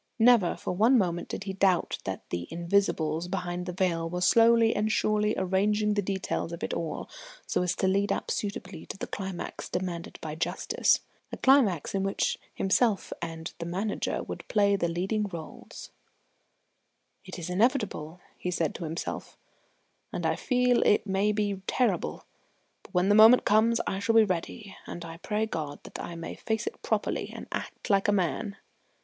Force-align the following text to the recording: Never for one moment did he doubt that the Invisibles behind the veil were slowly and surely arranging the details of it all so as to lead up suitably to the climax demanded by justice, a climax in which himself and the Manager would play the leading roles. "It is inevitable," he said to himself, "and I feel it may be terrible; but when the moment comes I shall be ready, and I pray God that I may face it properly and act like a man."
Never 0.17 0.55
for 0.55 0.71
one 0.73 0.97
moment 0.97 1.27
did 1.27 1.43
he 1.43 1.53
doubt 1.53 1.99
that 2.05 2.27
the 2.31 2.47
Invisibles 2.49 3.27
behind 3.27 3.67
the 3.67 3.71
veil 3.71 4.09
were 4.09 4.19
slowly 4.19 4.75
and 4.75 4.91
surely 4.91 5.35
arranging 5.37 5.93
the 5.93 6.01
details 6.01 6.51
of 6.51 6.63
it 6.63 6.73
all 6.73 7.07
so 7.45 7.61
as 7.61 7.75
to 7.75 7.87
lead 7.87 8.11
up 8.11 8.31
suitably 8.31 8.83
to 8.87 8.97
the 8.97 9.05
climax 9.05 9.69
demanded 9.69 10.17
by 10.19 10.33
justice, 10.33 11.01
a 11.31 11.37
climax 11.37 11.93
in 11.93 12.01
which 12.01 12.39
himself 12.55 13.13
and 13.21 13.53
the 13.59 13.65
Manager 13.67 14.23
would 14.23 14.43
play 14.47 14.75
the 14.75 14.87
leading 14.87 15.25
roles. 15.27 15.91
"It 17.23 17.37
is 17.37 17.51
inevitable," 17.51 18.21
he 18.35 18.49
said 18.49 18.73
to 18.73 18.85
himself, 18.85 19.37
"and 20.11 20.25
I 20.25 20.35
feel 20.35 20.81
it 20.81 21.05
may 21.05 21.31
be 21.31 21.61
terrible; 21.67 22.25
but 22.81 22.91
when 22.91 23.09
the 23.09 23.13
moment 23.13 23.45
comes 23.45 23.79
I 23.85 23.99
shall 23.99 24.15
be 24.15 24.23
ready, 24.23 24.75
and 24.87 25.05
I 25.05 25.17
pray 25.17 25.45
God 25.45 25.77
that 25.83 26.01
I 26.01 26.15
may 26.15 26.33
face 26.33 26.65
it 26.65 26.81
properly 26.81 27.29
and 27.31 27.45
act 27.51 27.91
like 27.91 28.07
a 28.07 28.11
man." 28.11 28.55